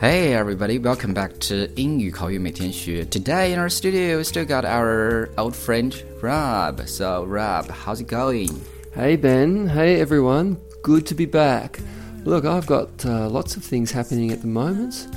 [0.00, 3.04] Hey everybody, welcome back to 英语口语每天学.
[3.06, 6.86] Today in our studio, we still got our old friend Rob.
[6.86, 8.50] So Rob, how's it going?
[8.94, 11.80] Hey Ben, hey everyone, good to be back.
[12.24, 15.08] Look, I've got uh, lots of things happening at the moment,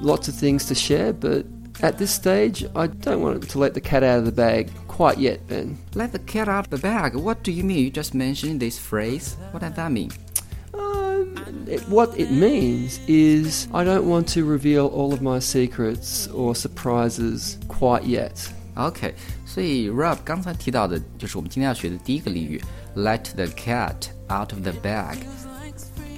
[0.00, 1.44] lots of things to share, but
[1.80, 5.18] at this stage, I don't want to let the cat out of the bag quite
[5.18, 5.78] yet, Ben.
[5.94, 7.14] Let the cat out of the bag.
[7.14, 7.78] What do you mean?
[7.78, 9.36] You just mentioned this phrase.
[9.52, 10.10] What does that mean?
[11.32, 16.28] Um, it, what it means is I don't want to reveal all of my secrets
[16.28, 18.48] or surprises quite yet.
[18.74, 19.14] OK，
[19.46, 22.62] 所以 Rob 刚才提到的就是我们今天要学的第一个俚语，
[22.94, 25.16] Let the cat out of the bag。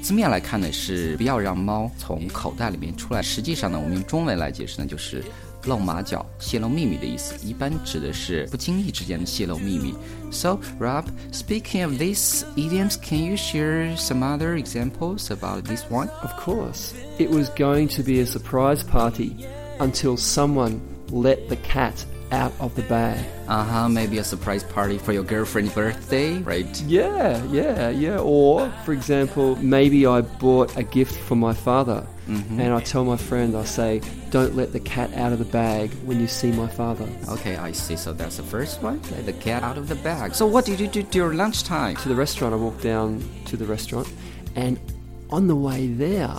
[0.03, 5.23] 字面来看呢是不要让猫从口袋里面出来，实际上呢我们用中文来解释呢就是
[5.65, 9.95] 露马脚、泄露秘密的意思，一般指的是不经意之间的泄露秘密。
[10.31, 16.09] So, Rob, speaking of these idioms, can you share some other examples about this one?
[16.23, 16.93] Of course.
[17.19, 19.47] It was going to be a surprise party
[19.79, 21.95] until someone let the cat
[22.32, 23.24] out of the bag.
[23.48, 26.82] Uh huh, maybe a surprise party for your girlfriend's birthday, right?
[26.82, 28.18] Yeah, yeah, yeah.
[28.20, 32.06] Or, for example, maybe I bought a gift for my father.
[32.28, 32.60] Mm-hmm.
[32.60, 34.02] And I tell my friend, I say,
[34.32, 37.08] don't let the cat out of the bag when you see my father.
[37.30, 37.96] Okay, I see.
[37.96, 39.00] So that's the first one.
[39.12, 40.34] Let the cat out of the bag.
[40.34, 41.98] So what did you do during lunchtime?
[41.98, 42.56] To the restaurant.
[42.56, 44.12] I walked down to the restaurant,
[44.56, 44.80] and
[45.30, 46.36] on the way there,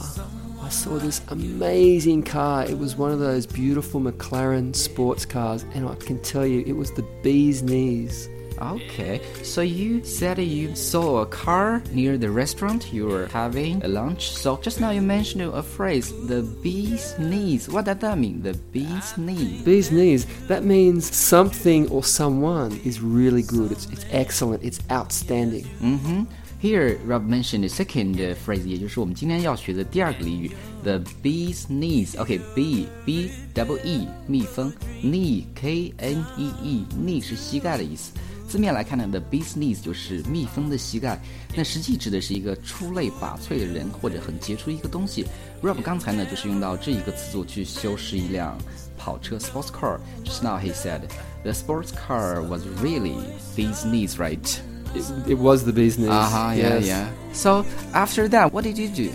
[0.67, 2.65] I saw this amazing car.
[2.65, 6.73] It was one of those beautiful McLaren sports cars, and I can tell you, it
[6.73, 8.29] was the bee's knees.
[8.61, 13.87] Okay, so you said you saw a car near the restaurant you were having a
[13.87, 14.31] lunch.
[14.33, 17.69] So just now you mentioned a phrase, the bee's knees.
[17.69, 18.43] What does that mean?
[18.43, 19.63] The bee's knees.
[19.63, 20.27] Bee's knees.
[20.49, 23.71] That means something or someone is really good.
[23.71, 24.65] It's, it's excellent.
[24.65, 25.67] It's outstanding.
[25.81, 26.25] Mm-hmm.
[26.66, 30.52] Here, Rob mentioned the second phrase，也就是我们今天要学的第二个俚语，
[30.84, 34.72] the bee's knees。OK，bee b double e 蜜蜂，
[35.04, 38.12] knee k n e e，knee 是膝盖的意思。
[38.48, 41.20] 字面来看呢，the bee's knees 就是蜜蜂的膝盖，
[41.56, 45.26] 那实际指的是一个出类拔萃的人或者很杰出一个东西。
[45.64, 48.58] Rob 刚才呢就是用到这一个词组去修饰一辆
[48.98, 51.02] 跑车 sports car。Just now he said
[51.44, 53.16] the sports car was really
[53.56, 54.60] bee's knees, right?
[54.95, 56.09] It, it was the business.
[56.09, 56.17] knees.
[56.17, 56.53] Uh huh.
[56.55, 56.87] Yeah, yes.
[56.87, 57.13] yeah.
[57.33, 59.13] So after that, what did you do?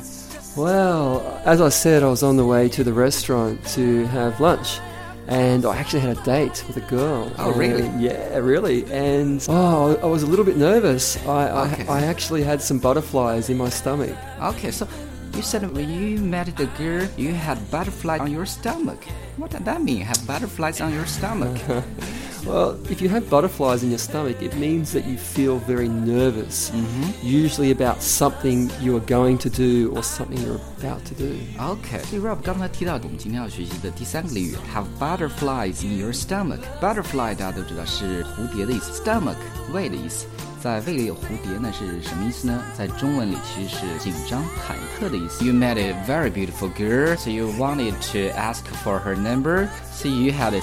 [0.57, 4.79] Well, as I said, I was on the way to the restaurant to have lunch.
[5.27, 7.31] And I actually had a date with a girl.
[7.37, 7.87] Oh, really?
[7.97, 8.83] Yeah, really.
[8.91, 11.15] And oh, I was a little bit nervous.
[11.25, 11.87] I, okay.
[11.87, 14.17] I, I actually had some butterflies in my stomach.
[14.41, 14.87] Okay, so
[15.35, 19.01] you said when you met the girl, you had butterflies on your stomach.
[19.37, 20.01] What does that mean?
[20.01, 21.57] Have butterflies on your stomach?
[22.44, 26.70] Well, if you have butterflies in your stomach, it means that you feel very nervous,
[26.70, 27.10] mm-hmm.
[27.20, 31.34] usually about something you are going to do or something you're about to do.
[31.58, 32.04] Okay.
[32.04, 39.34] 所以 Rob 刚才提到我们今天要学习的第三个俚语，have butterflies in your stomach。Butterfly 大家都知道是蝴蝶的意思，stomach
[39.72, 40.26] 胃的意思。
[40.62, 42.60] 在胃里有蝴蝶呢是什么意思呢？
[42.76, 45.44] 在中文里其实是紧张、忐忑的意思。
[45.44, 50.32] You met a very beautiful girl, so you wanted to ask for her number, so you
[50.32, 50.60] had a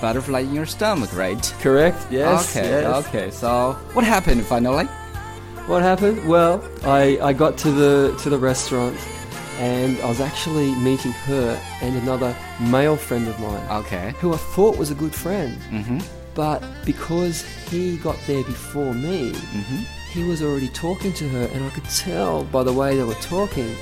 [0.00, 1.54] butterfly in your stomach, right?
[1.60, 2.06] Correct.
[2.10, 2.56] Yes.
[2.56, 2.68] Okay.
[2.68, 3.06] Yes.
[3.06, 3.30] Okay.
[3.30, 4.86] So what happened finally?
[5.66, 6.28] What happened?
[6.28, 8.96] Well, I, I got to the to the restaurant
[9.58, 13.64] and I was actually meeting her and another male friend of mine.
[13.82, 14.14] Okay.
[14.20, 15.58] Who I thought was a good friend.
[15.70, 15.98] Mm-hmm.
[16.34, 19.82] But because he got there before me, mm-hmm.
[20.12, 23.14] he was already talking to her, and I could tell by the way they were
[23.14, 23.76] talking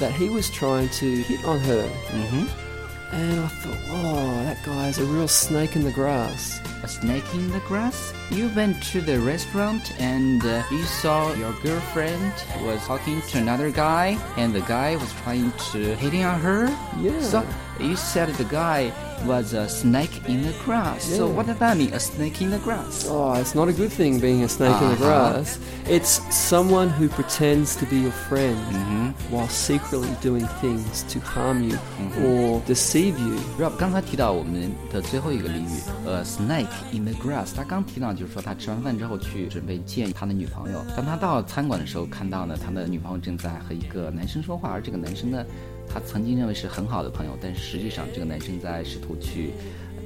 [0.00, 1.84] that he was trying to hit on her.
[2.08, 2.71] Mm-hmm.
[3.12, 6.60] And I thought, oh, that guy's a real snake in the grass.
[6.82, 8.14] A snake in the grass?
[8.30, 13.70] You went to the restaurant and uh, you saw your girlfriend was talking to another
[13.70, 16.66] guy, and the guy was trying to hitting on her.
[16.98, 17.20] Yeah.
[17.20, 17.46] So
[17.81, 18.91] you said the guy
[19.25, 21.09] was a snake in the grass.
[21.09, 21.17] Yeah.
[21.17, 21.91] So what does that mean?
[21.93, 23.07] A snake in the grass?
[23.09, 24.85] Oh, it's not a good thing being a snake uh-huh.
[24.85, 25.33] in the uh-huh.
[25.33, 25.59] grass.
[25.87, 29.33] It's someone who pretends to be your friend mm-hmm.
[29.33, 32.25] while secretly doing things to harm you mm-hmm.
[32.25, 33.37] or deceive you.
[33.57, 37.55] Rob 刚才提到我们的最后一个俚语，呃，snake in the grass。
[37.55, 45.43] 他刚提到就是说他吃完饭之后去准备见他的女朋友，当他到餐馆的时候，看到呢他的女朋友正在和一个男生说话，而这个男生呢。
[45.88, 49.50] 他曾经认为是很好的朋友，但是实际上这个男生在试图去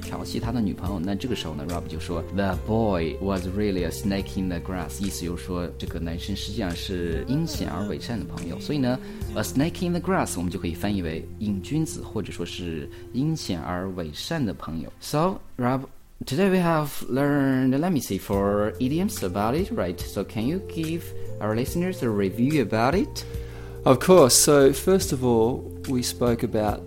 [0.01, 0.99] 调戏他的女朋友。
[0.99, 8.59] 那这个时候呢，Rob 就说：“The boy was really a snake in the grass。”意思就是说，这个男生实际上是阴险而伪善的朋友。
[8.59, 8.99] 所以呢
[9.35, 14.91] ，a snake in the grass 我们就可以翻译为瘾君子，或者说是阴险而伪善的朋友。
[14.99, 15.81] So Rob.
[16.25, 19.99] Today we have learned, let me see, four idioms about it, right?
[19.99, 21.03] So can you give
[21.39, 23.23] our listeners a review about it?
[23.84, 24.34] Of course.
[24.34, 26.80] So, first of all, we spoke about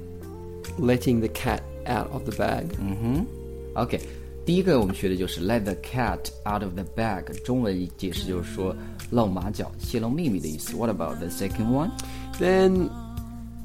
[0.80, 2.68] letting the cat out of the bag.
[2.80, 3.26] 嗯哼，
[3.74, 4.00] OK，
[4.46, 8.76] 第一个我们学的就是 let the cat out of the bag，中文解释就是说
[9.12, 10.76] 露马脚、泄露秘密的意思。
[10.76, 11.92] What about the second one？
[12.40, 12.90] Then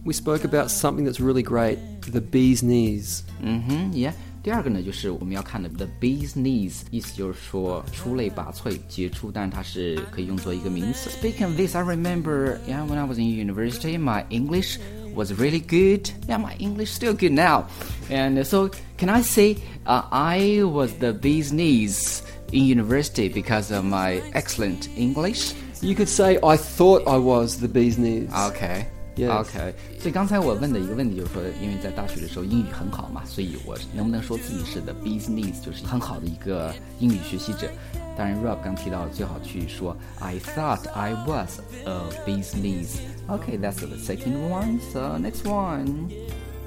[0.05, 1.79] we spoke about something that's really great
[2.11, 3.21] the bee's knees.
[3.41, 4.13] 嗯哼，Yeah。
[4.45, 11.11] 第二个呢，就是我们要看的 the bee's knees，意思就是说出类拔萃、杰出，但是它是可以用作一个名词。
[11.11, 14.79] Speaking of this, I remember, yeah, when I was in university, my English
[15.15, 16.09] was really good.
[16.27, 17.65] Yeah, my English still good now.
[18.09, 23.85] And so, can I say uh, I was the bee's knees in university because of
[23.85, 25.53] my excellent English?
[25.83, 28.31] You could say, I thought I was the bee's knees.
[28.33, 28.87] OK。
[29.17, 29.29] Yes.
[29.29, 37.69] OK，所以刚才我问的一个问题就是说，因为在大学的时候英语很好嘛，所以我能不能说自己是 the bee's knees，就是很好的一个英语学习者？
[38.17, 44.79] 当然，Rob 刚提到最好去说 I thought I was a bee's knees。OK，that's、the second one.
[44.93, 46.09] So next one,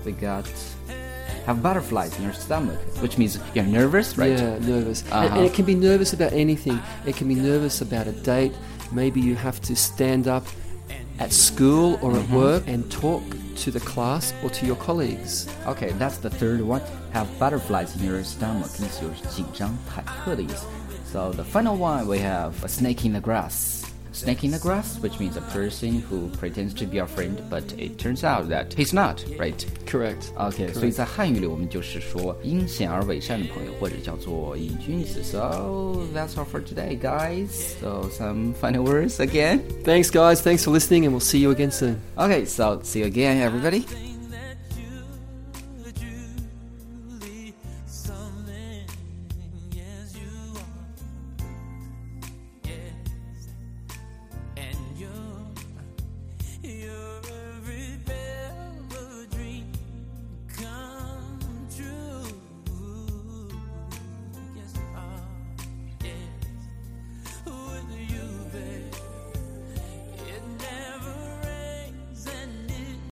[0.05, 0.45] we got
[1.47, 4.37] have butterflies in your stomach, which means you're nervous, right?
[4.37, 5.03] Yeah, nervous.
[5.11, 5.39] And, Uh-huh.
[5.39, 6.79] and it can be nervous about anything.
[7.05, 8.53] It can be nervous about a date.
[8.91, 10.45] Maybe you have to stand up
[11.19, 13.23] at school or at work and talk
[13.57, 15.47] to the class or to your colleagues.
[15.67, 16.81] Okay, that's the third one.
[17.11, 18.69] Have butterflies in your stomach.
[18.79, 20.65] 意思就是紧张、忐忑的意思。
[21.11, 23.86] So the final one we have a snake in the grass.
[24.17, 27.63] Snake in the grass, which means a person who pretends to be our friend, but
[27.79, 29.65] it turns out that he's not, right?
[29.87, 30.31] Correct.
[30.37, 35.23] OK，所以在汉语里，我们就是说阴险而伪善的朋友，或者叫做瘾君子。
[35.23, 37.49] So that's all for today, guys.
[37.81, 39.61] So some final words again.
[39.83, 40.41] Thanks, guys.
[40.41, 41.95] Thanks for listening, and we'll see you again soon.
[42.15, 44.06] Okay, so see you again, everybody.